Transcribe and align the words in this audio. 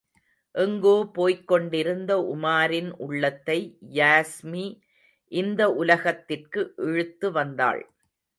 எங்கோ 0.55 0.93
போய்க் 1.13 1.43
கொண்டிருந்த 1.47 2.11
உமாரின் 2.31 2.89
உள்ளத்தை 2.97 3.57
யாஸ்மி 3.93 4.65
இந்த 5.31 5.61
உலகத்திற்கு 5.75 6.63
இழுத்து 6.87 7.29
வந்தாள். 7.31 7.83